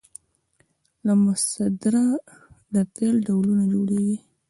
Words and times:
له 1.05 1.13
مصدره 1.23 2.05
د 2.73 2.75
فعل 2.93 3.15
ډولونه 3.27 3.63
جوړیږي. 3.73 4.17